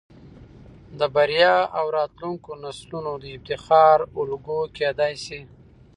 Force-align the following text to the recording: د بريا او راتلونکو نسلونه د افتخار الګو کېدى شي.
د 0.99 1.01
بريا 1.15 1.55
او 1.77 1.85
راتلونکو 1.97 2.51
نسلونه 2.63 3.11
د 3.21 3.25
افتخار 3.37 3.97
الګو 4.19 4.59
کېدى 4.77 5.11
شي. 5.23 5.41